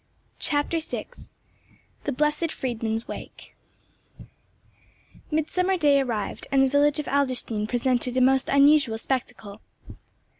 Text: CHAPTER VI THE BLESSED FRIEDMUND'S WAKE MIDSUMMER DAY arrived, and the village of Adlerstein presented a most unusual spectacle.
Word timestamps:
CHAPTER 0.39 0.79
VI 0.79 1.05
THE 2.05 2.11
BLESSED 2.11 2.51
FRIEDMUND'S 2.53 3.07
WAKE 3.07 3.55
MIDSUMMER 5.29 5.77
DAY 5.77 6.01
arrived, 6.01 6.47
and 6.51 6.63
the 6.63 6.69
village 6.69 6.97
of 6.99 7.05
Adlerstein 7.07 7.67
presented 7.67 8.17
a 8.17 8.21
most 8.21 8.49
unusual 8.49 8.97
spectacle. 8.97 9.61